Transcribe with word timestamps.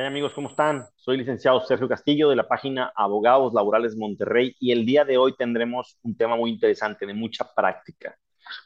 ¿Qué 0.00 0.06
amigos? 0.06 0.32
¿Cómo 0.32 0.48
están? 0.48 0.86
Soy 0.96 1.18
licenciado 1.18 1.60
Sergio 1.60 1.86
Castillo 1.86 2.30
de 2.30 2.36
la 2.36 2.48
página 2.48 2.90
Abogados 2.96 3.52
Laborales 3.52 3.98
Monterrey 3.98 4.56
y 4.58 4.72
el 4.72 4.86
día 4.86 5.04
de 5.04 5.18
hoy 5.18 5.36
tendremos 5.36 5.98
un 6.00 6.16
tema 6.16 6.36
muy 6.36 6.48
interesante, 6.48 7.04
de 7.04 7.12
mucha 7.12 7.44
práctica. 7.54 8.16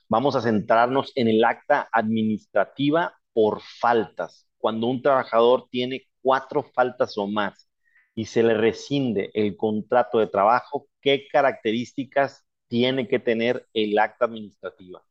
Vamos 0.09 0.37
a 0.37 0.41
centrarnos 0.41 1.11
en 1.17 1.27
el 1.27 1.43
acta 1.43 1.89
administrativa 1.91 3.19
por 3.33 3.61
faltas. 3.81 4.49
Cuando 4.59 4.87
un 4.87 5.03
trabajador 5.03 5.67
tiene 5.73 6.07
cuatro 6.23 6.63
faltas 6.63 7.19
o 7.19 7.27
más 7.27 7.69
y 8.15 8.27
se 8.27 8.45
le 8.45 8.55
rescinde 8.55 9.33
el 9.35 9.57
contrato 9.57 10.21
de 10.21 10.29
trabajo, 10.29 10.87
¿qué 11.01 11.27
características 11.27 12.47
tiene 12.69 13.09
que 13.09 13.19
tener 13.19 13.67
el 13.75 13.99
acta 13.99 14.27
administrativa? 14.27 15.03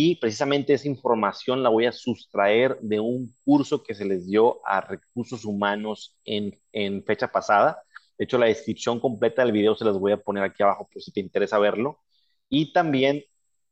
Y 0.00 0.14
precisamente 0.14 0.74
esa 0.74 0.86
información 0.86 1.60
la 1.60 1.70
voy 1.70 1.86
a 1.86 1.90
sustraer 1.90 2.78
de 2.80 3.00
un 3.00 3.34
curso 3.44 3.82
que 3.82 3.96
se 3.96 4.04
les 4.04 4.28
dio 4.28 4.64
a 4.64 4.80
recursos 4.80 5.44
humanos 5.44 6.16
en, 6.24 6.56
en 6.70 7.02
fecha 7.04 7.32
pasada. 7.32 7.82
De 8.16 8.24
hecho, 8.24 8.38
la 8.38 8.46
descripción 8.46 9.00
completa 9.00 9.42
del 9.42 9.50
video 9.50 9.74
se 9.74 9.84
las 9.84 9.98
voy 9.98 10.12
a 10.12 10.16
poner 10.16 10.44
aquí 10.44 10.62
abajo 10.62 10.88
por 10.88 11.02
si 11.02 11.10
te 11.10 11.18
interesa 11.18 11.58
verlo. 11.58 11.98
Y 12.48 12.72
también 12.72 13.24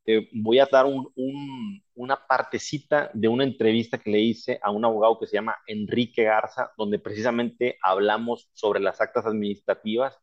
te 0.04 0.28
voy 0.32 0.58
a 0.58 0.66
dar 0.66 0.86
un, 0.86 1.08
un, 1.14 1.80
una 1.94 2.16
partecita 2.26 3.08
de 3.14 3.28
una 3.28 3.44
entrevista 3.44 3.96
que 3.96 4.10
le 4.10 4.18
hice 4.18 4.58
a 4.62 4.72
un 4.72 4.84
abogado 4.84 5.20
que 5.20 5.28
se 5.28 5.36
llama 5.36 5.54
Enrique 5.68 6.24
Garza, 6.24 6.72
donde 6.76 6.98
precisamente 6.98 7.78
hablamos 7.80 8.50
sobre 8.52 8.80
las 8.80 9.00
actas 9.00 9.26
administrativas 9.26 10.18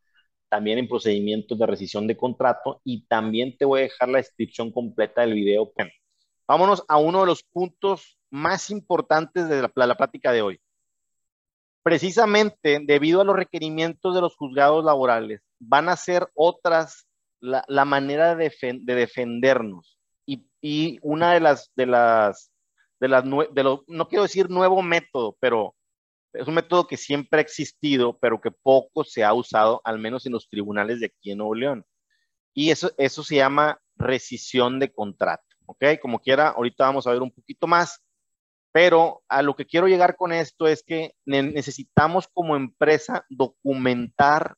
también 0.54 0.78
en 0.78 0.88
procedimientos 0.88 1.58
de 1.58 1.66
rescisión 1.66 2.06
de 2.06 2.16
contrato 2.16 2.80
y 2.84 3.08
también 3.08 3.58
te 3.58 3.66
voy 3.66 3.80
a 3.80 3.84
dejar 3.84 4.10
la 4.10 4.20
descripción 4.20 4.72
completa 4.72 5.22
del 5.22 5.34
video. 5.34 5.74
Vámonos 6.48 6.84
a 6.88 6.98
uno 6.98 7.22
de 7.22 7.28
los 7.28 7.44
puntos 7.44 8.18
más 8.30 8.70
importantes 8.70 9.48
de 9.50 9.62
la, 9.62 9.72
la 9.76 9.96
plática 9.96 10.32
de 10.32 10.42
hoy. 10.42 10.62
Precisamente 11.84 12.80
debido 12.84 13.22
a 13.22 13.26
los 13.26 13.36
requerimientos 13.36 14.16
de 14.16 14.22
los 14.22 14.36
juzgados 14.36 14.86
laborales, 14.86 15.42
van 15.60 15.90
a 15.90 15.98
ser 15.98 16.30
otras 16.34 17.08
la, 17.44 17.86
manera 17.86 18.36
de, 18.36 18.52
de 18.82 18.96
defendernos. 18.96 20.00
Y, 20.26 20.98
una 21.02 21.34
de 21.34 21.42
las, 21.42 21.72
de 21.76 21.86
las, 21.86 22.50
de 23.02 23.10
las, 23.10 23.26
no 23.26 24.08
quiero 24.08 24.24
decir 24.24 24.50
nuevo 24.50 24.82
método, 24.82 25.36
pero 25.42 25.76
es 26.32 26.48
un 26.48 26.54
método 26.54 26.88
que 26.88 26.96
siempre 26.96 27.40
ha 27.40 27.42
existido, 27.42 28.18
pero 28.18 28.40
que 28.40 28.50
poco 28.50 29.04
se 29.04 29.26
ha 29.26 29.34
usado, 29.34 29.82
al 29.84 30.00
menos 30.00 30.26
en 30.26 30.32
los 30.32 30.48
tribunales 30.48 31.02
de 31.02 31.08
aquí 31.08 31.32
en 31.32 31.40
Nuevo 31.40 31.54
León. 31.54 31.86
Y 32.54 32.72
eso, 32.72 32.92
eso 32.98 33.24
se 33.24 33.36
llama 33.36 33.80
rescisión 33.98 34.80
de 34.80 34.94
contrato, 34.94 35.44
¿ok? 35.74 36.00
Como 36.02 36.20
quiera, 36.20 36.50
ahorita 36.50 36.86
vamos 36.86 37.08
a 37.08 37.12
ver 37.12 37.22
un 37.22 37.32
poquito 37.32 37.68
más, 37.68 38.02
pero 38.72 39.24
a 39.28 39.42
lo 39.42 39.56
que 39.56 39.66
quiero 39.66 39.88
llegar 39.88 40.16
con 40.16 40.32
esto 40.32 40.68
es 40.68 40.84
que 40.84 41.14
necesitamos 41.26 42.28
como 42.28 42.56
empresa 42.56 43.26
documentar 43.30 44.56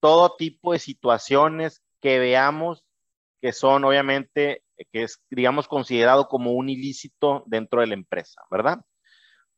todo 0.00 0.36
tipo 0.36 0.72
de 0.72 0.78
situaciones 0.78 1.82
que 2.00 2.18
veamos 2.18 2.84
que 3.44 3.52
son 3.52 3.84
obviamente, 3.84 4.62
que 4.90 5.02
es, 5.02 5.22
digamos, 5.28 5.68
considerado 5.68 6.28
como 6.28 6.52
un 6.52 6.70
ilícito 6.70 7.44
dentro 7.44 7.82
de 7.82 7.88
la 7.88 7.92
empresa, 7.92 8.40
¿verdad? 8.50 8.80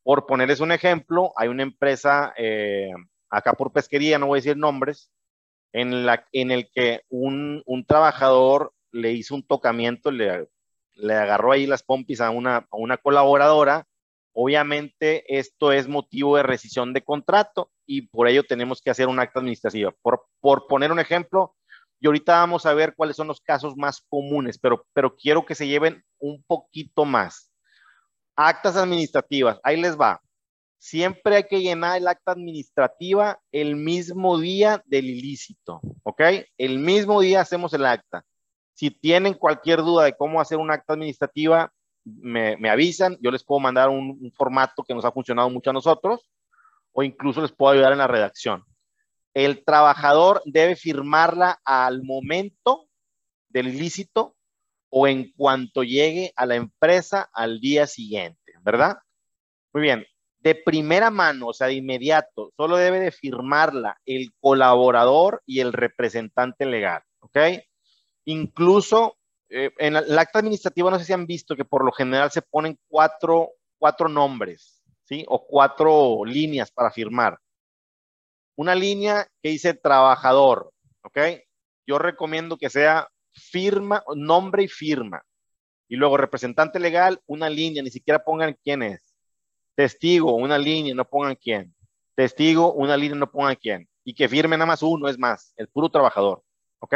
Por 0.02 0.26
ponerles 0.26 0.58
un 0.58 0.72
ejemplo, 0.72 1.32
hay 1.36 1.46
una 1.46 1.62
empresa 1.62 2.34
eh, 2.36 2.90
acá 3.30 3.52
por 3.52 3.72
pesquería, 3.72 4.18
no 4.18 4.26
voy 4.26 4.38
a 4.38 4.42
decir 4.42 4.56
nombres, 4.56 5.12
en, 5.72 6.04
la, 6.04 6.26
en 6.32 6.50
el 6.50 6.68
que 6.68 7.02
un, 7.08 7.62
un 7.64 7.86
trabajador 7.86 8.72
le 8.90 9.12
hizo 9.12 9.36
un 9.36 9.46
tocamiento, 9.46 10.10
le, 10.10 10.48
le 10.96 11.14
agarró 11.14 11.52
ahí 11.52 11.66
las 11.66 11.82
pompis 11.82 12.20
a 12.20 12.30
una, 12.30 12.56
a 12.70 12.76
una 12.76 12.96
colaboradora. 12.96 13.86
Obviamente 14.32 15.38
esto 15.38 15.72
es 15.72 15.88
motivo 15.88 16.36
de 16.36 16.42
rescisión 16.42 16.92
de 16.92 17.02
contrato 17.02 17.70
y 17.86 18.02
por 18.02 18.28
ello 18.28 18.44
tenemos 18.44 18.82
que 18.82 18.90
hacer 18.90 19.08
un 19.08 19.18
acta 19.18 19.40
administrativa. 19.40 19.94
Por, 20.02 20.26
por 20.40 20.66
poner 20.66 20.92
un 20.92 20.98
ejemplo, 20.98 21.54
y 22.00 22.06
ahorita 22.06 22.32
vamos 22.32 22.66
a 22.66 22.74
ver 22.74 22.94
cuáles 22.94 23.16
son 23.16 23.28
los 23.28 23.40
casos 23.40 23.76
más 23.76 24.04
comunes, 24.08 24.58
pero, 24.58 24.86
pero 24.92 25.16
quiero 25.16 25.46
que 25.46 25.54
se 25.54 25.66
lleven 25.66 26.04
un 26.18 26.42
poquito 26.42 27.04
más. 27.04 27.50
Actas 28.34 28.76
administrativas, 28.76 29.58
ahí 29.62 29.80
les 29.80 29.98
va. 29.98 30.20
Siempre 30.78 31.36
hay 31.36 31.44
que 31.44 31.62
llenar 31.62 31.96
el 31.96 32.06
acta 32.06 32.32
administrativa 32.32 33.40
el 33.50 33.76
mismo 33.76 34.38
día 34.38 34.82
del 34.84 35.06
ilícito, 35.06 35.80
¿ok? 36.02 36.20
El 36.58 36.78
mismo 36.78 37.22
día 37.22 37.40
hacemos 37.40 37.72
el 37.72 37.86
acta. 37.86 38.24
Si 38.76 38.90
tienen 38.90 39.32
cualquier 39.32 39.78
duda 39.78 40.04
de 40.04 40.14
cómo 40.14 40.38
hacer 40.38 40.58
un 40.58 40.70
acta 40.70 40.92
administrativa, 40.92 41.72
me, 42.04 42.68
avisan, 42.68 43.16
yo 43.22 43.30
les 43.30 43.42
puedo 43.42 43.58
mandar 43.58 43.88
un, 43.88 44.18
un 44.20 44.30
formato 44.32 44.84
que 44.84 44.94
nos 44.94 45.04
ha 45.06 45.12
funcionado 45.12 45.48
mucho 45.48 45.70
a 45.70 45.72
nosotros 45.72 46.30
o 46.92 47.02
incluso 47.02 47.40
les 47.40 47.52
puedo 47.52 47.72
ayudar 47.72 47.92
en 47.92 47.98
la 47.98 48.06
redacción. 48.06 48.64
El 49.32 49.64
trabajador 49.64 50.42
debe 50.44 50.76
firmarla 50.76 51.58
al 51.64 52.02
momento 52.02 52.86
del 53.48 53.68
ilícito 53.68 54.36
o 54.90 55.08
en 55.08 55.32
cuanto 55.32 55.82
llegue 55.82 56.34
a 56.36 56.44
la 56.44 56.56
empresa 56.56 57.30
al 57.32 57.60
día 57.60 57.86
siguiente, 57.86 58.52
¿verdad? 58.60 58.98
Muy 59.72 59.82
bien, 59.82 60.06
de 60.40 60.54
primera 60.54 61.10
mano, 61.10 61.48
o 61.48 61.52
sea, 61.54 61.68
de 61.68 61.74
inmediato, 61.74 62.52
solo 62.58 62.76
debe 62.76 63.00
de 63.00 63.10
firmarla 63.10 63.98
el 64.04 64.34
colaborador 64.38 65.42
y 65.46 65.60
el 65.60 65.72
representante 65.72 66.66
legal, 66.66 67.02
¿ok? 67.20 67.38
Incluso 68.26 69.16
eh, 69.48 69.70
en 69.78 69.96
el 69.96 70.18
acta 70.18 70.40
administrativa, 70.40 70.90
no 70.90 70.98
sé 70.98 71.04
si 71.04 71.12
han 71.12 71.26
visto 71.26 71.56
que 71.56 71.64
por 71.64 71.84
lo 71.84 71.92
general 71.92 72.30
se 72.30 72.42
ponen 72.42 72.78
cuatro, 72.88 73.50
cuatro 73.78 74.08
nombres, 74.08 74.82
¿sí? 75.04 75.24
O 75.28 75.46
cuatro 75.46 76.24
líneas 76.24 76.70
para 76.70 76.90
firmar. 76.90 77.38
Una 78.56 78.74
línea 78.74 79.26
que 79.42 79.50
dice 79.50 79.74
trabajador, 79.74 80.72
¿ok? 81.02 81.18
Yo 81.86 81.98
recomiendo 81.98 82.56
que 82.56 82.68
sea 82.68 83.08
firma, 83.32 84.02
nombre 84.14 84.64
y 84.64 84.68
firma. 84.68 85.22
Y 85.88 85.94
luego 85.94 86.16
representante 86.16 86.80
legal, 86.80 87.20
una 87.26 87.48
línea, 87.48 87.82
ni 87.82 87.90
siquiera 87.90 88.24
pongan 88.24 88.58
quién 88.64 88.82
es. 88.82 89.14
Testigo, 89.76 90.34
una 90.34 90.58
línea, 90.58 90.94
no 90.94 91.04
pongan 91.04 91.36
quién. 91.36 91.72
Testigo, 92.16 92.72
una 92.72 92.96
línea, 92.96 93.16
no 93.16 93.30
pongan 93.30 93.54
quién. 93.54 93.88
Y 94.02 94.14
que 94.14 94.28
firme 94.28 94.56
nada 94.56 94.66
más 94.66 94.82
uno, 94.82 95.08
es 95.08 95.18
más, 95.18 95.52
el 95.56 95.68
puro 95.68 95.88
trabajador. 95.88 96.42
¿Ok? 96.80 96.94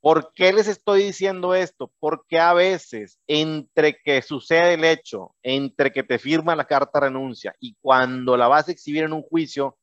¿Por 0.00 0.32
qué 0.34 0.52
les 0.52 0.66
estoy 0.66 1.02
diciendo 1.04 1.54
esto? 1.54 1.92
Porque 1.98 2.38
a 2.38 2.54
veces, 2.54 3.18
entre 3.26 3.98
que 4.02 4.22
sucede 4.22 4.74
el 4.74 4.84
hecho, 4.84 5.34
entre 5.42 5.92
que 5.92 6.02
te 6.02 6.18
firma 6.18 6.56
la 6.56 6.64
carta 6.64 7.00
de 7.00 7.06
renuncia 7.08 7.54
y 7.60 7.76
cuando 7.82 8.36
la 8.36 8.48
vas 8.48 8.68
a 8.68 8.72
exhibir 8.72 9.04
en 9.04 9.12
un 9.12 9.22
juicio, 9.22 9.76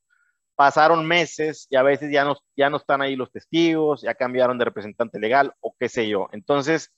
pasaron 0.56 1.06
meses 1.06 1.68
y 1.70 1.76
a 1.76 1.84
veces 1.84 2.10
ya 2.10 2.24
no, 2.24 2.36
ya 2.56 2.68
no 2.68 2.78
están 2.78 3.00
ahí 3.00 3.14
los 3.14 3.30
testigos, 3.30 4.02
ya 4.02 4.14
cambiaron 4.14 4.58
de 4.58 4.64
representante 4.64 5.20
legal 5.20 5.54
o 5.60 5.76
qué 5.78 5.88
sé 5.88 6.08
yo. 6.08 6.28
Entonces, 6.32 6.92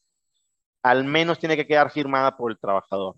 al 0.83 1.05
menos 1.05 1.39
tiene 1.39 1.57
que 1.57 1.67
quedar 1.67 1.91
firmada 1.91 2.39
por 2.39 2.51
el 2.51 2.59
trabajador. 2.59 3.17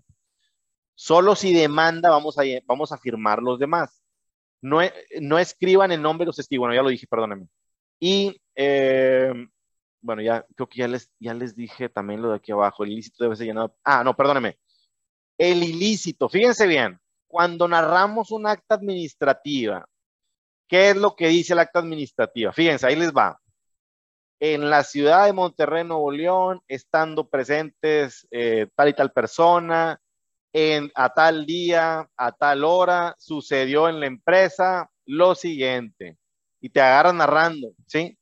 Solo 0.95 1.35
si 1.35 1.53
demanda 1.53 2.09
vamos 2.09 2.37
a, 2.37 2.43
vamos 2.65 2.91
a 2.91 2.97
firmar 2.97 3.41
los 3.41 3.57
demás. 3.57 4.03
No, 4.61 4.79
no 5.21 5.39
escriban 5.39 5.93
el 5.93 6.01
nombre 6.01 6.25
de 6.25 6.27
los 6.27 6.35
testigos, 6.35 6.63
bueno, 6.63 6.75
ya 6.75 6.83
lo 6.83 6.89
dije, 6.89 7.07
perdónenme. 7.07 7.47
Y, 7.99 8.41
eh, 8.55 9.33
bueno, 10.03 10.21
ya 10.21 10.45
creo 10.55 10.69
que 10.69 10.79
ya 10.79 10.87
les, 10.87 11.11
ya 11.19 11.33
les 11.33 11.55
dije 11.55 11.89
también 11.89 12.21
lo 12.21 12.29
de 12.29 12.35
aquí 12.35 12.51
abajo, 12.51 12.83
el 12.83 12.91
ilícito 12.91 13.23
debe 13.23 13.35
ser 13.35 13.47
llenado. 13.47 13.75
Ah, 13.83 14.03
no, 14.03 14.15
perdónenme. 14.15 14.59
El 15.37 15.63
ilícito, 15.63 16.29
fíjense 16.29 16.67
bien, 16.67 16.99
cuando 17.27 17.67
narramos 17.67 18.31
un 18.31 18.45
acta 18.45 18.75
administrativa 18.75 19.87
¿Qué 20.73 20.89
es 20.89 20.95
lo 20.95 21.15
que 21.15 21.27
dice 21.27 21.53
el 21.53 21.59
acta 21.59 21.77
administrativa? 21.77 22.51
Fíjense, 22.51 22.87
ahí 22.87 22.95
les 22.95 23.13
va. 23.13 23.39
En 24.39 24.71
la 24.71 24.83
ciudad 24.83 25.27
de 25.27 25.33
Monterrey, 25.33 25.83
Nuevo 25.83 26.11
León, 26.11 26.61
estando 26.67 27.29
presentes 27.29 28.27
eh, 28.31 28.67
tal 28.75 28.89
y 28.89 28.93
tal 28.93 29.11
persona, 29.11 30.01
en, 30.51 30.91
a 30.95 31.13
tal 31.13 31.45
día, 31.45 32.09
a 32.17 32.31
tal 32.31 32.63
hora, 32.63 33.13
sucedió 33.19 33.87
en 33.87 33.99
la 33.99 34.07
empresa 34.07 34.89
lo 35.05 35.35
siguiente. 35.35 36.17
Y 36.59 36.69
te 36.69 36.81
agarran 36.81 37.17
narrando, 37.17 37.73
¿sí? 37.85 38.17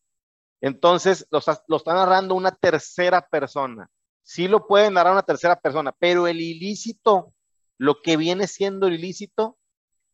Entonces, 0.61 1.27
lo, 1.31 1.39
está 1.39 1.93
narrando 1.93 2.35
una 2.35 2.51
tercera 2.51 3.27
persona. 3.27 3.89
Sí 4.21 4.47
lo 4.47 4.67
puede 4.67 4.91
narrar 4.91 5.13
una 5.13 5.23
tercera 5.23 5.59
persona, 5.59 5.91
pero 5.91 6.27
el 6.27 6.39
ilícito, 6.39 7.33
lo 7.77 8.01
que 8.03 8.15
viene 8.15 8.47
siendo 8.47 8.87
ilícito, 8.87 9.57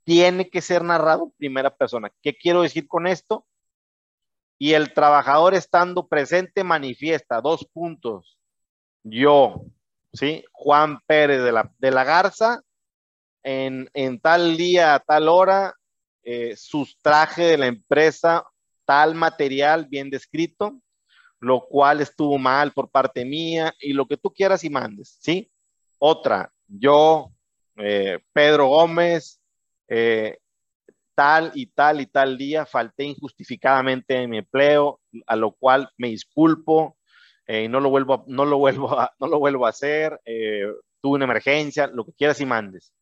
tiene 0.05 0.49
que 0.49 0.61
ser 0.61 0.83
narrado 0.83 1.25
en 1.25 1.31
primera 1.31 1.75
persona. 1.75 2.09
¿Qué 2.21 2.33
quiero 2.33 2.61
decir 2.61 2.87
con 2.87 3.07
esto? 3.07 3.45
Y 4.57 4.73
el 4.73 4.93
trabajador 4.93 5.53
estando 5.53 6.07
presente 6.07 6.63
manifiesta 6.63 7.41
dos 7.41 7.65
puntos. 7.65 8.39
Yo, 9.03 9.65
¿sí? 10.13 10.45
Juan 10.53 11.01
Pérez 11.05 11.43
de 11.43 11.51
la, 11.51 11.71
de 11.77 11.91
la 11.91 12.05
Garza, 12.05 12.61
en, 13.43 13.89
en 13.93 14.19
tal 14.21 14.55
día, 14.55 15.03
tal 15.05 15.27
hora, 15.27 15.75
eh, 16.23 16.55
sustraje 16.55 17.43
de 17.43 17.57
la 17.57 17.67
empresa 17.67 18.45
tal 18.87 19.15
material 19.15 19.85
bien 19.85 20.09
descrito, 20.09 20.79
lo 21.41 21.67
cual 21.67 21.99
estuvo 21.99 22.37
mal 22.37 22.71
por 22.71 22.89
parte 22.89 23.25
mía 23.25 23.73
y 23.79 23.91
lo 23.91 24.07
que 24.07 24.17
tú 24.17 24.33
quieras 24.33 24.63
y 24.63 24.69
mandes, 24.69 25.17
¿sí? 25.19 25.51
Otra, 25.99 26.51
yo, 26.67 27.31
eh, 27.75 28.19
Pedro 28.31 28.67
Gómez, 28.67 29.41
eh, 29.89 30.37
tal 31.13 31.51
y 31.53 31.65
tal 31.65 31.99
y 31.99 32.05
tal 32.05 32.37
día 32.37 32.65
falté 32.65 33.03
injustificadamente 33.03 34.15
en 34.15 34.29
mi 34.29 34.37
empleo, 34.37 35.01
a 35.25 35.35
lo 35.35 35.51
cual 35.51 35.89
me 35.97 36.07
disculpo, 36.07 36.97
eh, 37.45 37.67
no, 37.67 37.79
lo 37.79 37.89
vuelvo, 37.89 38.23
no, 38.27 38.45
lo 38.45 38.57
vuelvo 38.57 38.99
a, 38.99 39.11
no 39.19 39.27
lo 39.27 39.39
vuelvo 39.39 39.65
a 39.65 39.69
hacer, 39.69 40.19
eh, 40.25 40.71
tuve 41.01 41.15
una 41.15 41.25
emergencia, 41.25 41.87
lo 41.87 42.05
que 42.05 42.13
quieras 42.13 42.39
y 42.39 42.45
mandes. 42.45 42.93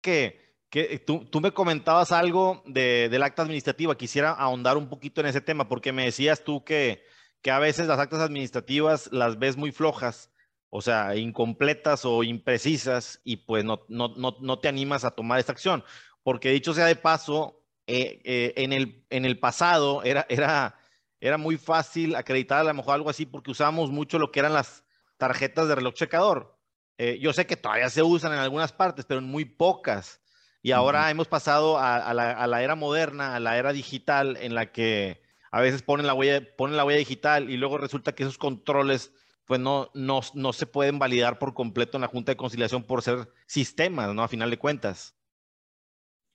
Que, 0.00 0.43
que 0.74 0.98
tú, 0.98 1.40
me 1.40 1.52
comentabas 1.52 2.10
algo 2.10 2.64
de, 2.66 3.08
del 3.08 3.22
acta 3.22 3.42
administrativa, 3.42 3.96
quisiera 3.96 4.32
ahondar 4.32 4.76
un 4.76 4.88
poquito 4.88 5.20
en 5.20 5.28
ese 5.28 5.40
tema, 5.40 5.68
porque 5.68 5.92
me 5.92 6.04
decías 6.04 6.42
tú 6.42 6.64
que, 6.64 7.04
que 7.42 7.52
a 7.52 7.60
veces 7.60 7.86
las 7.86 8.00
actas 8.00 8.18
administrativas 8.18 9.08
las 9.12 9.38
ves 9.38 9.56
muy 9.56 9.70
flojas 9.70 10.32
o 10.76 10.82
sea, 10.82 11.14
incompletas 11.14 12.04
o 12.04 12.24
imprecisas 12.24 13.20
y 13.22 13.36
pues 13.36 13.64
no, 13.64 13.84
no, 13.86 14.08
no, 14.16 14.34
no 14.40 14.58
te 14.58 14.66
animas 14.66 15.04
a 15.04 15.12
tomar 15.12 15.38
esta 15.38 15.52
acción. 15.52 15.84
Porque 16.24 16.50
dicho 16.50 16.74
sea 16.74 16.86
de 16.86 16.96
paso, 16.96 17.62
eh, 17.86 18.20
eh, 18.24 18.54
en, 18.56 18.72
el, 18.72 19.06
en 19.08 19.24
el 19.24 19.38
pasado 19.38 20.02
era, 20.02 20.26
era, 20.28 20.76
era 21.20 21.38
muy 21.38 21.58
fácil 21.58 22.16
acreditar 22.16 22.58
a 22.58 22.64
lo 22.64 22.74
mejor 22.74 22.94
algo 22.94 23.08
así 23.08 23.24
porque 23.24 23.52
usábamos 23.52 23.92
mucho 23.92 24.18
lo 24.18 24.32
que 24.32 24.40
eran 24.40 24.52
las 24.52 24.82
tarjetas 25.16 25.68
de 25.68 25.76
reloj 25.76 25.94
checador. 25.94 26.58
Eh, 26.98 27.20
yo 27.20 27.32
sé 27.32 27.46
que 27.46 27.56
todavía 27.56 27.88
se 27.88 28.02
usan 28.02 28.32
en 28.32 28.40
algunas 28.40 28.72
partes, 28.72 29.04
pero 29.04 29.20
en 29.20 29.26
muy 29.26 29.44
pocas. 29.44 30.23
Y 30.64 30.72
ahora 30.72 31.10
hemos 31.10 31.28
pasado 31.28 31.76
a, 31.76 31.96
a, 31.96 32.14
la, 32.14 32.30
a, 32.30 32.46
la, 32.46 32.62
era 32.62 32.74
moderna, 32.74 33.36
a 33.36 33.40
la 33.40 33.58
era 33.58 33.74
digital, 33.74 34.38
en 34.40 34.54
la 34.54 34.72
que 34.72 35.20
a 35.50 35.60
veces 35.60 35.82
ponen 35.82 36.06
la 36.06 36.14
huella, 36.14 36.42
ponen 36.56 36.78
la 36.78 36.86
huella 36.86 37.00
digital 37.00 37.50
y 37.50 37.58
luego 37.58 37.76
resulta 37.76 38.14
que 38.14 38.22
esos 38.22 38.38
controles 38.38 39.12
pues 39.44 39.60
no, 39.60 39.90
no, 39.92 40.20
no 40.32 40.54
se 40.54 40.64
pueden 40.64 40.98
validar 40.98 41.38
por 41.38 41.52
completo 41.52 41.98
en 41.98 42.00
la 42.00 42.08
Junta 42.08 42.32
de 42.32 42.38
Conciliación 42.38 42.82
por 42.82 43.02
ser 43.02 43.28
sistemas, 43.46 44.14
¿no? 44.14 44.22
A 44.22 44.28
final 44.28 44.48
de 44.48 44.58
cuentas. 44.58 45.14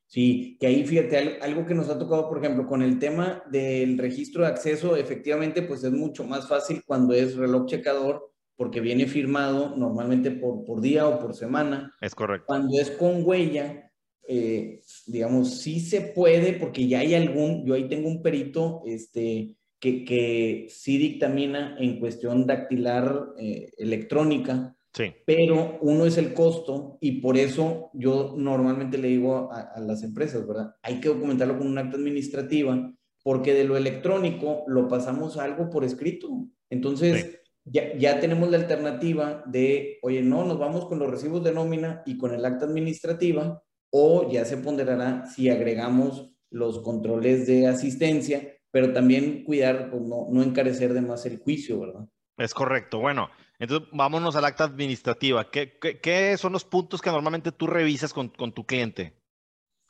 Sí, 0.06 0.58
que 0.60 0.68
ahí 0.68 0.86
fíjate, 0.86 1.40
algo 1.42 1.66
que 1.66 1.74
nos 1.74 1.90
ha 1.90 1.98
tocado, 1.98 2.30
por 2.30 2.38
ejemplo, 2.38 2.68
con 2.68 2.84
el 2.84 3.00
tema 3.00 3.42
del 3.50 3.98
registro 3.98 4.44
de 4.44 4.50
acceso, 4.50 4.96
efectivamente, 4.96 5.64
pues 5.64 5.84
es 5.84 5.92
mucho 5.92 6.24
más 6.24 6.48
fácil 6.48 6.84
cuando 6.86 7.16
es 7.16 7.36
reloj 7.36 7.66
checador, 7.66 8.32
porque 8.56 8.80
viene 8.80 9.08
firmado 9.08 9.76
normalmente 9.76 10.30
por, 10.30 10.66
por 10.66 10.82
día 10.82 11.08
o 11.08 11.18
por 11.18 11.34
semana. 11.34 11.96
Es 12.00 12.14
correcto. 12.14 12.46
Cuando 12.46 12.80
es 12.80 12.92
con 12.92 13.24
huella, 13.26 13.89
eh, 14.32 14.82
digamos, 15.08 15.60
sí 15.60 15.80
se 15.80 16.02
puede, 16.02 16.54
porque 16.54 16.88
ya 16.88 17.00
hay 17.00 17.16
algún, 17.16 17.66
yo 17.66 17.74
ahí 17.74 17.88
tengo 17.90 18.08
un 18.08 18.22
perito, 18.22 18.84
este, 18.86 19.56
que, 19.80 20.06
que 20.06 20.68
sí 20.70 21.00
dictamina 21.00 21.76
en 21.80 22.00
cuestión 22.00 22.46
dactilar 22.46 23.30
eh, 23.40 23.72
electrónica, 23.78 24.78
sí. 24.94 25.06
pero 25.26 25.80
uno 25.82 26.06
es 26.06 26.20
el 26.20 26.36
costo 26.36 27.00
y 27.02 27.22
por 27.22 27.38
eso 27.38 27.90
yo 27.94 28.36
normalmente 28.38 29.00
le 29.00 29.08
digo 29.08 29.52
a, 29.52 29.62
a, 29.62 29.80
las 29.80 30.04
empresas, 30.04 30.46
¿verdad? 30.46 30.76
Hay 30.84 31.02
que 31.02 31.10
documentarlo 31.10 31.58
con 31.58 31.66
un 31.66 31.80
acta 31.80 31.98
administrativa 31.98 32.94
porque 33.24 33.56
de 33.56 33.64
lo 33.64 33.78
electrónico 33.78 34.64
lo 34.68 34.88
pasamos 34.88 35.38
a 35.38 35.46
algo 35.46 35.72
por 35.72 35.84
escrito. 35.84 36.46
Entonces, 36.70 37.22
sí. 37.22 37.38
ya, 37.66 37.98
ya 37.98 38.20
tenemos 38.20 38.52
la 38.52 38.58
alternativa 38.58 39.44
de, 39.48 39.98
oye, 40.04 40.22
no, 40.22 40.46
nos 40.46 40.60
vamos 40.60 40.86
con 40.86 41.00
los 41.00 41.10
recibos 41.10 41.44
de 41.44 41.52
nómina 41.52 42.04
y 42.06 42.16
con 42.16 42.32
el 42.32 42.46
acta 42.46 42.66
administrativa 42.66 43.64
o 43.92 44.32
ya 44.32 44.46
se 44.46 44.58
ponderará 44.58 45.26
si 45.26 45.50
agregamos 45.50 46.32
los 46.50 46.80
controles 46.80 47.48
de 47.48 47.68
asistencia 47.68 48.60
pero 48.72 48.94
también 48.94 49.44
cuidar, 49.44 49.90
pues 49.90 50.04
no, 50.04 50.28
no 50.30 50.44
encarecer 50.44 50.94
de 50.94 51.02
más 51.02 51.26
el 51.26 51.40
juicio, 51.40 51.80
¿verdad? 51.80 52.08
Es 52.38 52.54
correcto. 52.54 53.00
Bueno, 53.00 53.30
entonces 53.58 53.90
vámonos 53.92 54.36
al 54.36 54.46
acta 54.46 54.64
administrativa. 54.64 55.50
¿Qué, 55.50 55.78
qué, 55.80 56.00
qué 56.00 56.38
son 56.38 56.54
los 56.54 56.66
puntos 56.66 57.02
que 57.02 57.10
normalmente 57.10 57.52
tú 57.52 57.68
revisas 57.68 58.14
con, 58.14 58.30
con, 58.30 58.54
tu 58.54 58.66
cliente? 58.66 59.16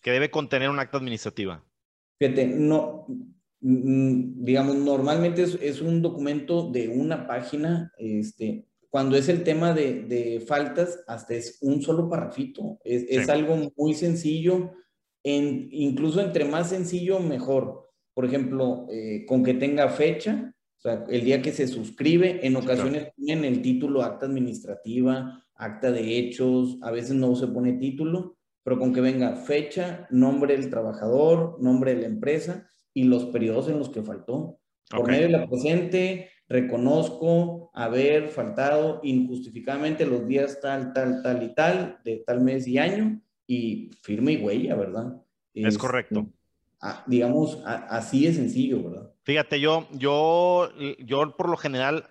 que 0.01 0.11
debe 0.11 0.31
contener 0.31 0.69
un 0.69 0.79
acta 0.79 0.97
administrativa? 0.97 1.61
Fíjate, 2.19 2.47
no, 2.47 3.05
mm, 3.59 4.45
digamos, 4.45 4.75
normalmente 4.77 5.43
es, 5.43 5.55
es, 5.61 5.81
un 5.81 6.01
documento 6.01 6.71
de 6.71 6.87
una 6.87 7.27
página, 7.27 7.91
este, 7.97 8.65
cuando 8.89 9.15
es 9.15 9.29
el 9.29 9.43
tema 9.43 9.73
de, 9.73 10.03
de 10.03 10.39
faltas, 10.39 11.03
hasta 11.07 11.35
es 11.35 11.59
un 11.61 11.81
solo 11.81 12.09
parrafito. 12.09 12.79
Es, 12.83 13.01
sí. 13.01 13.07
es 13.09 13.29
algo 13.29 13.71
muy 13.77 13.93
sencillo, 13.93 14.71
en, 15.23 15.69
incluso 15.71 16.21
entre 16.21 16.45
más 16.45 16.69
sencillo, 16.69 17.19
mejor 17.19 17.89
por 18.19 18.25
ejemplo, 18.25 18.85
eh, 18.91 19.23
con 19.25 19.45
que 19.45 19.53
tenga 19.53 19.87
fecha, 19.87 20.53
o 20.77 20.81
sea, 20.81 21.05
el 21.07 21.23
día 21.23 21.41
que 21.41 21.53
se 21.53 21.69
suscribe, 21.69 22.45
en 22.45 22.57
ocasiones 22.57 23.13
sí, 23.15 23.25
claro. 23.25 23.43
el 23.45 23.61
título 23.61 24.01
acta 24.01 24.25
administrativa, 24.25 25.41
acta 25.55 25.89
de 25.89 26.17
hechos, 26.17 26.79
a 26.81 26.91
veces 26.91 27.15
no 27.15 27.33
se 27.37 27.47
pone 27.47 27.77
título, 27.77 28.37
pero 28.61 28.77
con 28.77 28.93
que 28.93 28.99
venga 28.99 29.37
fecha, 29.37 30.05
nombre 30.09 30.57
del 30.57 30.69
trabajador, 30.69 31.61
nombre 31.61 31.95
de 31.95 32.01
la 32.01 32.07
empresa 32.07 32.69
y 32.93 33.05
los 33.05 33.23
periodos 33.27 33.69
en 33.69 33.79
los 33.79 33.87
que 33.87 34.03
faltó. 34.03 34.59
Por 34.89 34.99
okay. 34.99 35.15
medio 35.15 35.27
de 35.27 35.37
la 35.37 35.47
presente, 35.47 36.29
reconozco 36.49 37.71
haber 37.73 38.27
faltado 38.27 38.99
injustificadamente 39.03 40.05
los 40.05 40.27
días 40.27 40.59
tal, 40.61 40.91
tal, 40.93 41.21
tal 41.23 41.43
y 41.43 41.53
tal, 41.53 41.99
de 42.03 42.23
tal 42.25 42.41
mes 42.41 42.67
y 42.67 42.77
año, 42.77 43.21
y 43.47 43.91
firma 44.01 44.31
y 44.31 44.37
huella, 44.37 44.75
¿verdad? 44.75 45.21
Es, 45.53 45.67
es 45.67 45.77
correcto 45.77 46.27
digamos, 47.07 47.61
así 47.65 48.25
de 48.25 48.33
sencillo, 48.33 48.83
¿verdad? 48.83 49.11
Fíjate, 49.23 49.59
yo, 49.59 49.87
yo, 49.91 50.71
yo 50.99 51.35
por 51.35 51.49
lo 51.49 51.57
general, 51.57 52.09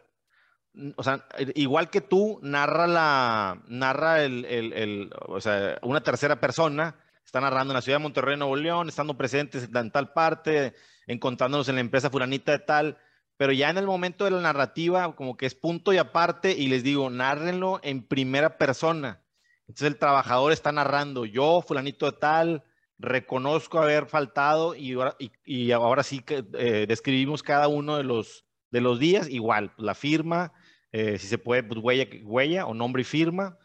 o 0.97 1.03
sea, 1.03 1.27
igual 1.55 1.91
que 1.91 2.01
tú, 2.01 2.39
narra 2.43 2.87
la, 2.87 3.63
narra 3.69 4.23
el, 4.23 4.45
el, 4.45 4.73
el, 4.75 5.11
o 5.27 5.41
sea, 5.41 5.79
una 5.83 6.03
tercera 6.03 6.39
persona, 6.39 6.97
está 7.25 7.41
narrando 7.41 7.73
en 7.73 7.77
la 7.77 7.83
ciudad 7.83 7.99
de 7.99 8.03
Monterrey, 8.03 8.37
Nuevo 8.37 8.57
León, 8.57 8.89
estando 8.89 9.17
presentes 9.17 9.69
en 9.75 9.91
tal 9.91 10.13
parte, 10.13 10.75
encontrándonos 11.07 11.69
en 11.69 11.77
la 11.77 11.81
empresa 11.81 12.11
furanita 12.11 12.53
de 12.53 12.59
tal, 12.61 12.99
pero 13.39 13.53
ya 13.53 13.71
en 13.71 13.79
el 13.79 13.87
momento 13.87 14.27
de 14.27 14.33
la 14.33 14.41
narrativa, 14.41 15.15
como 15.17 15.37
que 15.39 15.47
es 15.47 15.55
punto 15.55 15.95
y 15.95 15.97
aparte, 15.97 16.53
y 16.53 16.67
les 16.67 16.83
digo, 16.83 17.09
nárrenlo 17.09 17.81
en 17.83 18.03
primera 18.03 18.59
persona. 18.59 19.25
Entonces 19.61 19.87
el 19.87 19.99
trabajador 19.99 20.53
está 20.53 20.73
narrando, 20.73 21.25
yo, 21.25 21.63
fulanito 21.67 22.11
de 22.11 22.19
tal, 22.19 22.65
reconozco 22.99 23.79
haber 23.79 24.07
faltado 24.07 24.75
y 24.75 24.93
ahora, 24.95 25.15
y, 25.21 25.31
y 25.45 25.71
ahora 25.71 26.03
sí 26.03 26.19
que 26.19 26.45
eh, 26.55 26.87
describimos 26.89 27.45
cada 27.45 27.69
uno 27.69 27.97
de 27.97 28.03
los, 28.03 28.45
de 28.73 28.81
los 28.81 28.99
días, 28.99 29.31
igual, 29.31 29.73
la 29.79 29.95
firma, 29.95 30.53
eh, 30.91 31.17
si 31.19 31.29
se 31.29 31.39
puede, 31.39 31.63
pues 31.63 31.81
huella, 31.81 32.09
huella 32.25 32.67
o 32.67 32.75
nombre 32.75 33.03
y 33.03 33.05
firma, 33.05 33.57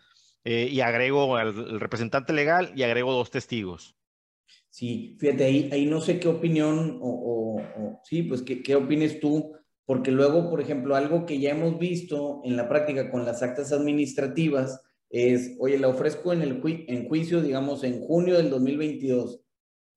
eh, 0.44 0.68
y 0.70 0.82
agrego 0.82 1.36
al, 1.36 1.80
representante 1.80 2.32
legal 2.32 2.72
y 2.76 2.84
agrego 2.84 3.12
dos 3.12 3.32
testigos. 3.32 3.96
Sí, 4.70 5.16
fíjate, 5.20 5.46
ahí, 5.46 5.70
ahí 5.72 5.86
no 5.88 6.00
sé 6.00 6.20
qué 6.20 6.28
opinión 6.28 7.00
o, 7.02 7.10
o, 7.10 7.62
o 7.62 8.02
sí, 8.04 8.22
pues 8.24 8.44
qué, 8.44 8.62
qué 8.62 8.76
opines 8.76 9.20
tú, 9.20 9.56
porque 9.86 10.12
luego, 10.12 10.50
por 10.50 10.62
ejemplo, 10.62 10.96
algo 10.96 11.26
que 11.26 11.40
ya 11.40 11.52
hemos 11.52 11.78
visto 11.78 12.42
en 12.46 12.56
la 12.56 12.70
práctica 12.70 13.12
con 13.12 13.26
las 13.26 13.44
actas 13.44 13.72
administrativas, 13.72 14.82
es, 15.10 15.56
oye, 15.60 15.78
la 15.78 15.90
ofrezco 15.90 16.34
en, 16.34 16.42
el 16.42 16.62
ju 16.62 16.70
en 16.88 17.08
juicio, 17.08 17.42
digamos, 17.42 17.84
en 17.84 18.02
junio 18.02 18.36
del 18.36 18.50
2022, 18.50 19.42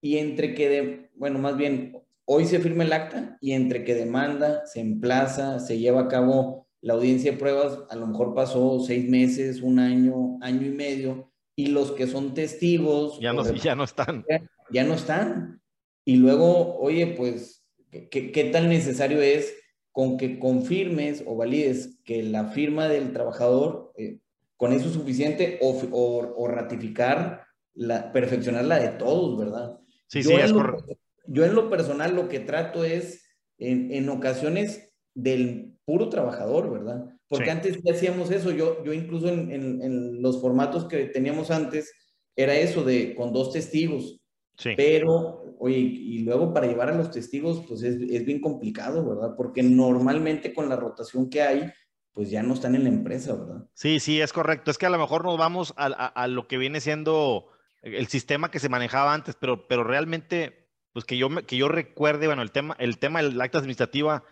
y 0.03 0.19
entre 0.19 0.55
que, 0.55 0.69
de, 0.69 1.11
bueno, 1.15 1.39
más 1.39 1.57
bien, 1.57 1.97
hoy 2.27 2.45
se 2.45 2.59
firma 2.59 2.85
el 2.85 2.93
acta 2.93 3.39
y 3.41 3.53
entre 3.53 3.85
que 3.85 3.95
demanda, 3.95 4.67
se 4.67 4.81
emplaza, 4.81 5.59
se 5.61 5.79
lleva 5.79 6.03
a 6.03 6.09
cabo 6.09 6.67
la 6.83 6.95
audiencia 6.95 7.33
de 7.33 7.39
pruebas, 7.39 7.79
a 7.89 7.97
lo 7.97 8.07
mejor 8.07 8.35
pasó 8.35 8.81
seis 8.81 9.09
meses, 9.09 9.63
un 9.63 9.79
año, 9.79 10.39
año 10.43 10.67
y 10.67 10.71
medio, 10.71 11.33
y 11.57 11.69
los 11.69 11.93
que 11.93 12.07
son 12.07 12.35
testigos... 12.35 13.19
Ya 13.21 13.33
no, 13.33 13.51
ya 13.55 13.75
no 13.75 13.85
están. 13.85 14.25
Ya, 14.29 14.43
ya, 14.71 14.85
no 14.85 14.95
están. 14.95 15.63
Y 16.05 16.17
luego, 16.17 16.77
oye, 16.79 17.15
pues, 17.17 17.65
¿qué, 17.91 18.31
¿qué 18.31 18.45
tan 18.53 18.69
necesario 18.69 19.23
es 19.23 19.55
con 19.97 20.19
que 20.19 20.39
confirmes 20.39 21.25
o 21.27 21.37
valides 21.37 21.99
que 22.05 22.23
la 22.23 22.49
firma 22.49 22.87
del 22.87 23.15
trabajador 23.15 23.95
eh, 23.97 24.19
con 24.59 24.75
eso 24.75 24.89
es 24.89 24.93
suficiente 24.93 25.59
o, 25.63 25.71
o, 25.91 26.35
o, 26.37 26.49
ratificar, 26.49 27.47
la, 27.73 28.13
perfeccionar 28.13 28.67
la 28.67 28.79
de 28.79 28.91
todos, 28.91 29.39
¿verdad? 29.39 29.79
Sí, 30.07 30.21
yo 30.21 30.29
sí, 30.29 30.35
es 30.37 30.51
lo, 30.51 30.59
correcto. 30.59 30.99
Yo 31.27 31.47
en 31.47 31.55
lo 31.55 31.71
personal 31.71 32.15
lo 32.15 32.29
que 32.29 32.41
trato 32.41 32.85
es, 32.85 33.25
en, 33.57 33.91
en 33.91 34.11
ocasiones, 34.11 34.93
del 35.15 35.79
puro 35.87 36.11
trabajador, 36.11 36.71
¿verdad? 36.71 37.07
Porque 37.27 37.47
sí. 37.47 37.51
antes 37.53 37.83
ya 37.83 37.95
hacíamos 37.95 38.31
eso, 38.31 38.51
yo, 38.51 38.85
yo 38.85 38.93
incluso 38.93 39.31
en, 39.31 39.51
en, 39.51 39.81
en, 39.81 40.21
los 40.21 40.43
formatos 40.43 40.85
que 40.85 41.07
teníamos 41.07 41.51
antes, 41.51 41.91
era 42.37 42.55
eso 42.55 42.85
de 42.85 43.15
con 43.15 43.33
dos 43.33 43.51
testigos. 43.51 44.21
Sí. 44.57 44.71
Pero, 44.77 45.57
oye, 45.59 45.79
y 45.79 46.21
luego 46.21 46.53
para 46.55 46.67
llevar 46.67 46.89
a 46.89 46.97
los 46.97 47.11
testigos, 47.11 47.65
pues 47.69 47.83
es, 47.83 47.97
es 48.01 48.25
bien 48.25 48.41
complicado, 48.41 49.07
¿verdad? 49.07 49.35
Porque 49.37 49.63
normalmente 49.63 50.55
con 50.55 50.69
la 50.69 50.77
rotación 50.77 51.29
que 51.29 51.43
hay, 51.43 51.73
pues 52.13 52.31
ya 52.31 52.43
no 52.43 52.55
están 52.55 52.75
en 52.75 52.85
la 52.85 52.89
empresa, 52.89 53.35
¿verdad? 53.35 53.69
Sí, 53.75 54.01
sí, 54.01 54.21
es 54.21 54.33
correcto. 54.33 54.71
Es 54.71 54.79
que 54.79 54.87
a 54.87 54.91
lo 54.91 54.99
mejor 54.99 55.25
nos 55.25 55.37
vamos 55.37 55.75
a, 55.77 55.87
a, 55.87 56.07
a 56.07 56.29
lo 56.29 56.49
que 56.49 56.57
viene 56.57 56.81
siendo 56.81 57.49
el 57.83 58.07
sistema 58.09 58.51
que 58.51 58.59
se 58.59 58.69
manejaba 58.69 59.15
antes, 59.15 59.37
pero, 59.39 59.69
pero 59.69 59.85
realmente, 59.85 60.69
pues 60.93 61.05
que 61.05 61.17
yo, 61.17 61.29
que 61.47 61.57
yo 61.57 61.69
recuerde, 61.69 62.27
bueno, 62.27 62.43
el 62.43 62.51
tema, 62.51 62.75
el 62.79 62.99
tema 62.99 63.23
del 63.23 63.41
acta 63.41 63.59
administrativa, 63.59 64.25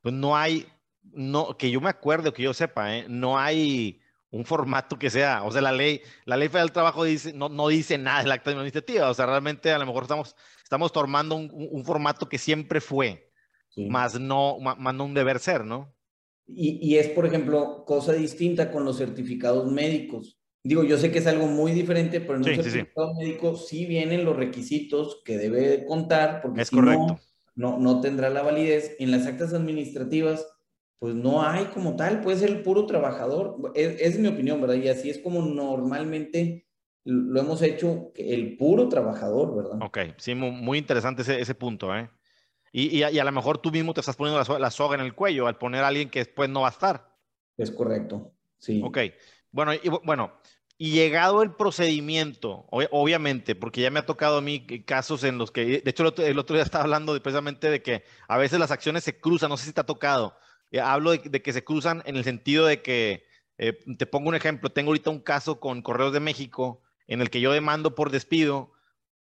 pues 0.00 0.14
no 0.14 0.36
hay, 0.36 0.66
no, 1.02 1.56
que 1.56 1.70
yo 1.70 1.80
me 1.80 1.90
acuerde, 1.90 2.32
que 2.32 2.42
yo 2.42 2.54
sepa, 2.54 2.96
¿eh? 2.96 3.06
no 3.08 3.38
hay 3.38 3.99
un 4.30 4.44
formato 4.44 4.98
que 4.98 5.10
sea, 5.10 5.42
o 5.42 5.50
sea, 5.50 5.60
la 5.60 5.72
ley, 5.72 6.00
la 6.24 6.36
ley 6.36 6.48
federal 6.48 6.68
del 6.68 6.72
trabajo 6.72 7.04
dice, 7.04 7.32
no, 7.32 7.48
no 7.48 7.68
dice 7.68 7.98
nada 7.98 8.22
del 8.22 8.32
acta 8.32 8.50
administrativa, 8.50 9.10
o 9.10 9.14
sea, 9.14 9.26
realmente 9.26 9.72
a 9.72 9.78
lo 9.78 9.86
mejor 9.86 10.04
estamos, 10.04 10.36
estamos 10.62 10.92
tomando 10.92 11.34
un, 11.34 11.50
un 11.52 11.84
formato 11.84 12.28
que 12.28 12.38
siempre 12.38 12.80
fue, 12.80 13.30
más, 13.76 14.18
no, 14.18 14.58
más, 14.58 14.94
no 14.94 15.04
un 15.04 15.14
deber 15.14 15.38
ser, 15.38 15.64
¿no? 15.64 15.92
Y, 16.46 16.78
y, 16.82 16.98
es, 16.98 17.08
por 17.08 17.26
ejemplo, 17.26 17.84
cosa 17.86 18.12
distinta 18.12 18.72
con 18.72 18.84
los 18.84 18.98
certificados 18.98 19.70
médicos. 19.70 20.40
Digo, 20.62 20.82
yo 20.82 20.98
sé 20.98 21.10
que 21.10 21.20
es 21.20 21.26
algo 21.26 21.46
muy 21.46 21.72
diferente, 21.72 22.20
pero 22.20 22.34
en 22.34 22.40
un 22.40 22.44
certificado 22.44 23.14
médico 23.14 23.56
sí 23.56 23.86
vienen 23.86 24.24
los 24.24 24.36
requisitos 24.36 25.22
que 25.24 25.38
debe 25.38 25.86
contar, 25.86 26.42
porque 26.42 26.64
si 26.64 26.76
No, 26.76 27.20
no, 27.54 27.78
no 27.78 28.00
tendrá 28.00 28.30
la 28.30 28.42
validez. 28.42 28.96
En 28.98 29.10
las 29.12 29.26
actas 29.26 29.54
administrativas 29.54 30.44
pues 31.00 31.14
no 31.14 31.42
hay 31.42 31.64
como 31.66 31.96
tal, 31.96 32.20
puede 32.20 32.36
ser 32.36 32.50
el 32.50 32.62
puro 32.62 32.84
trabajador. 32.84 33.72
Es, 33.74 34.00
es, 34.00 34.18
mi 34.18 34.28
opinión, 34.28 34.60
¿verdad? 34.60 34.76
Y 34.76 34.88
así 34.88 35.08
es 35.08 35.18
como 35.18 35.40
normalmente 35.40 36.68
lo 37.04 37.40
hemos 37.40 37.62
hecho, 37.62 38.12
el 38.14 38.58
puro 38.58 38.86
trabajador, 38.90 39.56
¿verdad? 39.56 39.78
Ok, 39.82 39.98
sí, 40.18 40.34
muy, 40.34 40.76
interesante 40.76 41.22
ese, 41.22 41.40
ese, 41.40 41.54
punto, 41.54 41.96
¿eh? 41.96 42.10
Y, 42.70 42.98
y, 42.98 43.02
a 43.02 43.24
lo 43.24 43.32
mejor 43.32 43.58
tú 43.58 43.70
mismo 43.70 43.94
te 43.94 44.00
estás 44.00 44.14
poniendo 44.14 44.44
la, 44.46 44.58
la, 44.58 44.70
soga 44.70 44.94
en 44.94 45.00
el 45.00 45.14
cuello 45.14 45.46
al 45.46 45.56
poner 45.56 45.82
a 45.82 45.88
alguien 45.88 46.10
que 46.10 46.18
después 46.18 46.50
no 46.50 46.60
va 46.60 46.68
a 46.68 46.72
estar. 46.72 47.16
Es 47.56 47.70
correcto, 47.70 48.34
sí. 48.58 48.82
Ok, 48.84 48.98
bueno, 49.50 49.72
y, 49.72 49.88
bueno, 50.04 50.34
y 50.76 50.92
llegado 50.92 51.42
el 51.42 51.54
procedimiento, 51.54 52.66
obviamente, 52.70 53.54
porque 53.54 53.80
ya 53.80 53.90
me 53.90 54.00
ha 54.00 54.06
tocado 54.06 54.36
a 54.36 54.42
mí 54.42 54.66
casos 54.84 55.24
en 55.24 55.38
los 55.38 55.50
que, 55.50 55.80
de 55.80 55.90
hecho 55.90 56.02
el 56.02 56.08
otro, 56.08 56.26
el 56.26 56.38
otro 56.38 56.54
día 56.54 56.62
estaba 56.62 56.84
hablando 56.84 57.14
de, 57.14 57.20
precisamente 57.20 57.70
de 57.70 57.82
que 57.82 58.04
a 58.28 58.36
veces 58.36 58.58
las 58.58 58.70
acciones 58.70 59.02
se 59.02 59.18
cruzan, 59.18 59.48
no 59.48 59.56
sé 59.56 59.64
si 59.64 59.72
te 59.72 59.80
ha 59.80 59.86
tocado, 59.86 60.36
hablo 60.78 61.12
de, 61.12 61.42
que 61.42 61.52
se 61.52 61.64
cruzan 61.64 62.02
en 62.06 62.16
el 62.16 62.24
sentido 62.24 62.66
de 62.66 62.82
que, 62.82 63.24
eh, 63.58 63.78
te 63.98 64.06
pongo 64.06 64.28
un 64.28 64.34
ejemplo, 64.34 64.70
tengo 64.70 64.90
ahorita 64.90 65.10
un 65.10 65.20
caso 65.20 65.60
con 65.60 65.82
Correos 65.82 66.12
de 66.12 66.20
México 66.20 66.82
en 67.06 67.20
el 67.20 67.28
que 67.28 67.40
yo 67.40 67.52
demando 67.52 67.94
por 67.94 68.10
despido 68.10 68.72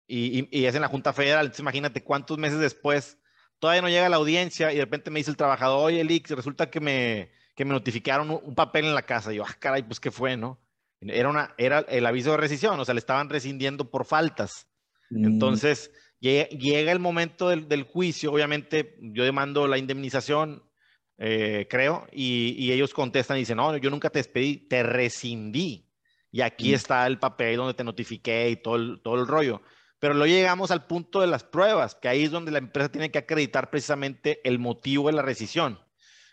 y, 0.08 0.66
es 0.66 0.76
en 0.76 0.82
la 0.82 0.88
Junta 0.88 1.14
Federal. 1.14 1.46
Entonces 1.46 1.62
imagínate 1.62 2.04
cuántos 2.04 2.38
meses 2.38 2.60
después 2.60 3.18
todavía 3.60 3.82
no 3.82 3.90
llega 3.90 4.10
la 4.10 4.18
audiencia 4.18 4.72
y 4.72 4.76
de 4.76 4.82
repente 4.82 5.12
me 5.12 5.20
dice 5.20 5.32
el 5.32 5.38
trabajador, 5.38 5.86
oye, 5.86 6.02
Elix, 6.02 6.30
resulta 6.32 6.70
que 6.70 6.80
me, 6.80 7.32
que 7.56 7.66
me 7.66 7.74
notificaron 7.74 8.30
un, 8.30 8.56
papel 8.56 8.86
en 8.86 8.96
la 8.96 9.04
casa. 9.04 9.34
Y 9.34 9.38
yo, 9.38 9.44
ah, 9.46 9.56
caray, 9.60 9.84
pues 9.84 10.00
qué 10.00 10.12
fue, 10.12 10.38
¿no? 10.38 10.60
Era, 11.02 11.30
una, 11.30 11.54
era 11.58 11.80
el 11.80 12.06
aviso 12.06 12.32
de 12.32 12.38
rescisión, 12.38 12.80
o 12.80 12.86
sea, 12.86 12.94
le 12.94 13.00
estaban 13.00 13.30
rescindiendo 13.30 13.90
por 13.90 14.06
faltas. 14.06 14.68
Mm. 15.10 15.26
Entonces, 15.26 15.92
llega, 16.20 16.92
el 16.92 17.00
momento 17.00 17.50
del, 17.50 17.68
del, 17.68 17.84
juicio, 17.84 18.32
obviamente 18.32 18.98
yo 19.02 19.24
demando 19.24 19.68
la 19.68 19.78
indemnización, 19.78 20.64
eh, 21.24 21.68
creo, 21.70 22.08
y, 22.12 22.72
ellos 22.72 22.96
contestan 22.96 23.38
y 23.38 23.42
dicen, 23.42 23.58
no, 23.58 23.78
yo 23.78 23.92
nunca 23.92 24.10
te 24.10 24.18
despedí, 24.18 24.58
te 24.58 24.82
rescindí. 24.82 25.88
Y 26.32 26.42
aquí 26.42 26.72
mm. 26.72 26.76
está 26.76 27.06
el 27.06 27.20
papel 27.20 27.58
donde 27.58 27.76
te 27.76 27.84
notifiqué 27.84 28.50
y 28.50 28.56
todo 28.56 28.76
el, 28.76 29.02
todo 29.04 29.16
el 29.22 29.28
rollo. 29.28 29.62
Pero 30.00 30.16
luego 30.16 30.34
llegamos 30.34 30.72
al 30.72 30.88
punto 30.88 31.22
de 31.22 31.28
las 31.28 31.44
pruebas, 31.44 31.94
que 31.94 32.08
ahí 32.08 32.24
es 32.24 32.32
donde 32.32 32.50
la 32.50 32.58
empresa 32.58 32.92
tiene 32.92 33.12
que 33.12 33.20
acreditar 33.20 33.70
precisamente 33.70 34.42
el 34.44 34.58
motivo 34.58 35.08
de 35.08 35.14
la 35.14 35.22
rescisión. 35.22 35.80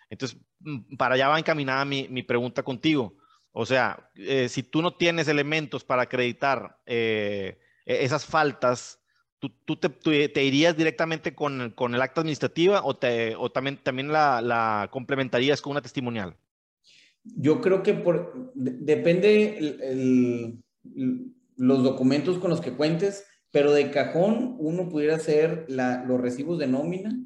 Entonces, 0.09 0.39
mm, 0.61 0.97
para 0.97 1.17
allá 1.17 1.29
va 1.29 1.39
encaminada 1.39 1.85
mi, 1.85 2.09
mi 2.09 2.23
pregunta 2.23 2.63
contigo. 2.63 3.15
O 3.53 3.67
sea, 3.67 4.11
eh, 4.15 4.49
si 4.49 4.63
tú 4.63 4.81
no 4.81 4.95
tienes 4.95 5.29
elementos 5.29 5.85
para 5.85 6.03
acreditar 6.03 6.79
eh, 6.87 7.59
e-, 7.85 8.05
esas 8.05 8.25
faltas, 8.25 9.01
¿Tú, 9.39 9.77
te, 9.77 10.45
irías 10.45 10.77
directamente 10.77 11.35
con, 11.35 11.73
con, 11.77 11.95
el 11.95 12.03
acta 12.03 12.23
administrativa 12.23 12.85
o, 12.85 12.97
te, 12.97 13.37
o 13.37 13.51
también, 13.51 13.79
también 13.81 14.11
la, 14.11 14.43
la, 14.43 14.89
complementarías 14.91 15.63
con 15.63 15.73
una 15.73 15.83
testimonial? 15.83 16.35
Yo 17.23 17.61
creo 17.61 17.85
que 17.85 17.95
por, 17.95 18.53
depende 18.55 20.59
los 21.57 21.85
documentos 21.85 22.39
con 22.39 22.51
los 22.51 22.61
que 22.61 22.73
cuentes, 22.73 23.27
pero 23.53 23.73
de 23.73 23.93
cajón 23.93 24.57
uno 24.59 24.89
pudiera 24.89 25.17
hacer 25.17 25.67
los 25.69 26.21
recibos 26.21 26.59
de 26.59 26.67
nómina, 26.67 27.17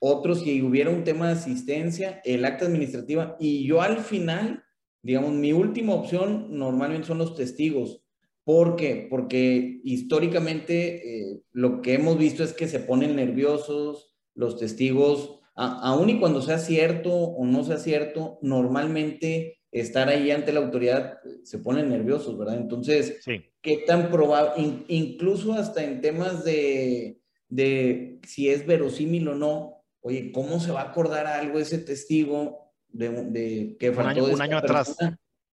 otros 0.00 0.40
si 0.40 0.62
hubiera 0.62 0.90
un 0.90 1.04
tema 1.04 1.28
de 1.28 1.34
asistencia, 1.34 2.20
el 2.24 2.44
acta 2.44 2.66
administrativa, 2.66 3.36
y 3.38 3.66
yo 3.66 3.80
al 3.80 3.98
final, 3.98 4.64
digamos, 5.02 5.32
mi 5.32 5.52
última 5.52 5.94
opción 5.94 6.48
normalmente 6.50 7.06
son 7.06 7.18
los 7.18 7.36
testigos 7.36 8.02
¿Por 8.44 8.76
qué? 8.76 9.06
Porque 9.08 9.80
históricamente 9.84 11.30
eh, 11.30 11.40
lo 11.52 11.82
que 11.82 11.94
hemos 11.94 12.18
visto 12.18 12.42
es 12.42 12.52
que 12.52 12.68
se 12.68 12.80
ponen 12.80 13.16
nerviosos 13.16 14.14
los 14.34 14.58
testigos, 14.58 15.40
aun 15.54 16.08
y 16.08 16.18
cuando 16.18 16.40
sea 16.40 16.58
cierto 16.58 17.12
o 17.12 17.44
no 17.44 17.64
sea 17.64 17.78
cierto, 17.78 18.38
normalmente 18.42 19.60
estar 19.70 20.08
ahí 20.08 20.30
ante 20.30 20.52
la 20.52 20.60
autoridad 20.60 21.18
eh, 21.24 21.40
se 21.44 21.58
ponen 21.58 21.90
nerviosos, 21.90 22.38
¿verdad? 22.38 22.56
Entonces, 22.56 23.22
¿qué 23.60 23.84
tan 23.86 24.10
probable, 24.10 24.84
incluso 24.88 25.52
hasta 25.52 25.84
en 25.84 26.00
temas 26.00 26.44
de, 26.44 27.20
de 27.48 28.20
si 28.26 28.48
es 28.48 28.66
verosímil 28.66 29.28
o 29.28 29.34
no, 29.34 29.84
oye, 30.00 30.32
¿cómo 30.32 30.60
se 30.60 30.72
va 30.72 30.82
a 30.82 30.90
acordar 30.90 31.26
algo 31.26 31.58
ese 31.58 31.78
testigo 31.78 32.72
de, 32.88 33.10
de 33.26 33.76
que 33.78 33.92
faltó 33.92 34.24
un 34.24 34.40
año 34.40 34.58
atrás? 34.58 34.96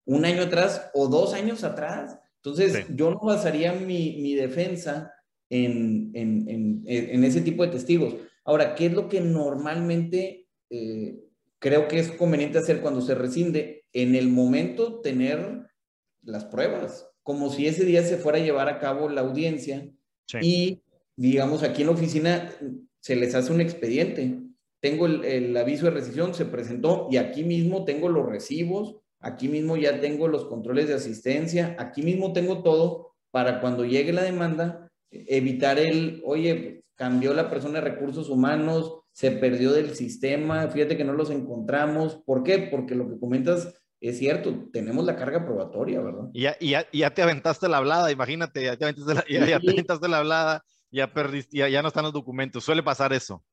Un 0.06 0.24
año 0.24 0.44
atrás 0.44 0.92
o 0.94 1.08
dos 1.08 1.34
años 1.34 1.64
atrás. 1.64 2.20
Entonces, 2.46 2.86
yo 2.96 3.10
no 3.10 3.20
basaría 3.22 3.74
mi, 3.74 4.18
mi 4.22 4.36
defensa 4.36 5.12
en, 5.50 6.12
en, 6.14 6.48
en, 6.48 6.84
en, 6.86 7.24
ese 7.24 7.42
tipo 7.42 7.64
de 7.64 7.72
testigos. 7.72 8.16
Ahora, 8.44 8.76
¿qué 8.76 8.86
es 8.86 8.94
lo 8.94 9.10
que 9.10 9.20
normalmente 9.20 10.48
eh, 10.70 11.24
creo 11.58 11.88
que 11.88 11.98
es 11.98 12.12
conveniente 12.12 12.60
hacer 12.60 12.82
cuando 12.82 13.02
se 13.02 13.16
rescinde? 13.16 13.86
En 13.94 14.14
el 14.14 14.30
momento 14.30 15.02
tener 15.02 15.66
las 16.22 16.46
pruebas, 16.46 17.10
como 17.24 17.50
si 17.50 17.66
ese 17.66 17.84
día 17.84 18.04
se 18.04 18.18
fuera 18.18 18.38
a 18.38 18.44
llevar 18.44 18.70
a 18.70 18.80
cabo 18.80 19.10
la 19.10 19.22
audiencia 19.22 19.90
y, 20.40 20.84
digamos, 21.16 21.64
aquí 21.64 21.82
en 21.82 21.88
la 21.88 21.94
oficina 21.94 22.52
se 23.00 23.16
les 23.16 23.34
hace 23.34 23.52
un 23.52 23.62
expediente. 23.62 24.40
Tengo 24.82 25.08
el, 25.08 25.26
el 25.26 25.58
aviso 25.58 25.86
de 25.86 25.92
rescisión, 25.92 26.36
se 26.36 26.46
presentó 26.46 27.08
y 27.10 27.18
aquí 27.18 27.44
mismo 27.44 27.86
tengo 27.86 28.08
los 28.08 28.28
recibos, 28.28 28.98
aquí 29.26 29.48
mismo 29.48 29.76
ya 29.76 30.00
tengo 30.00 30.28
los 30.28 30.46
controles 30.46 30.88
de 30.88 30.94
asistencia, 30.94 31.76
aquí 31.80 32.04
mismo 32.04 32.32
tengo 32.32 32.62
todo 32.62 33.16
para 33.32 33.60
cuando 33.60 33.84
llegue 33.84 34.14
la 34.14 34.22
demanda, 34.22 34.88
evitar 35.10 35.80
el, 35.80 36.22
oye, 36.24 36.84
cambió 36.96 37.34
la 37.34 37.50
persona 37.50 37.82
de 37.82 37.90
recursos 37.90 38.30
humanos, 38.30 39.00
se 39.12 39.32
perdió 39.32 39.74
del 39.74 39.96
sistema, 39.96 40.68
fíjate 40.68 40.96
que 40.96 41.04
no 41.04 41.14
los 41.14 41.32
encontramos. 41.32 42.22
¿Por 42.24 42.44
qué? 42.44 42.60
Porque 42.60 42.94
lo 42.94 43.10
que 43.10 43.20
comentas 43.20 43.74
es 44.00 44.20
cierto, 44.20 44.70
tenemos 44.72 45.04
la 45.06 45.16
carga 45.16 45.44
probatoria, 45.44 46.02
¿verdad? 46.02 46.30
Y 46.32 46.44
ya, 46.44 46.56
ya, 46.60 46.86
ya 46.94 47.10
te 47.12 47.24
aventaste 47.24 47.68
la 47.68 47.78
hablada, 47.78 48.12
imagínate, 48.12 48.64
ya 48.64 48.78
te 48.78 48.86
aventaste 48.86 49.14
la, 49.16 49.26
ya, 49.28 49.60
te 49.60 49.72
aventaste 49.72 50.08
la 50.08 50.20
hablada, 50.20 50.64
ya 50.92 51.12
perdiste, 51.12 51.58
ya, 51.58 51.68
ya 51.68 51.82
no 51.82 51.88
están 51.88 52.04
los 52.04 52.14
documentos, 52.14 52.64
suele 52.64 52.84
pasar 52.84 53.12
eso. 53.12 53.44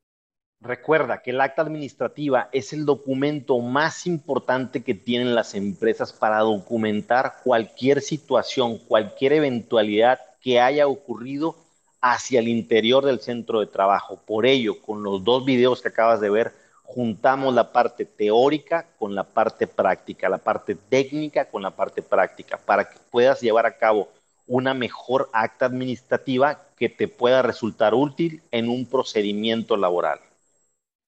Recuerda 0.62 1.22
que 1.22 1.32
el 1.32 1.40
acta 1.40 1.62
administrativa 1.62 2.48
es 2.52 2.72
el 2.72 2.86
documento 2.86 3.58
más 3.58 4.06
importante 4.06 4.84
que 4.84 4.94
tienen 4.94 5.34
las 5.34 5.56
empresas 5.56 6.12
para 6.12 6.38
documentar 6.38 7.38
cualquier 7.42 8.00
situación, 8.00 8.78
cualquier 8.78 9.32
eventualidad 9.32 10.20
que 10.40 10.60
haya 10.60 10.86
ocurrido 10.86 11.56
hacia 12.00 12.38
el 12.38 12.46
interior 12.46 13.04
del 13.04 13.18
centro 13.18 13.58
de 13.58 13.66
trabajo. 13.66 14.20
Por 14.24 14.46
ello, 14.46 14.80
con 14.80 15.02
los 15.02 15.24
dos 15.24 15.44
videos 15.44 15.82
que 15.82 15.88
acabas 15.88 16.20
de 16.20 16.30
ver, 16.30 16.52
juntamos 16.84 17.52
la 17.52 17.72
parte 17.72 18.04
teórica 18.04 18.86
con 19.00 19.16
la 19.16 19.24
parte 19.24 19.66
práctica, 19.66 20.28
la 20.28 20.38
parte 20.38 20.76
técnica 20.76 21.46
con 21.46 21.62
la 21.62 21.72
parte 21.72 22.02
práctica, 22.02 22.56
para 22.56 22.88
que 22.88 23.00
puedas 23.10 23.40
llevar 23.40 23.66
a 23.66 23.78
cabo 23.78 24.10
una 24.46 24.74
mejor 24.74 25.28
acta 25.32 25.66
administrativa 25.66 26.60
que 26.76 26.88
te 26.88 27.08
pueda 27.08 27.42
resultar 27.42 27.94
útil 27.94 28.42
en 28.52 28.68
un 28.68 28.86
procedimiento 28.86 29.76
laboral. 29.76 30.20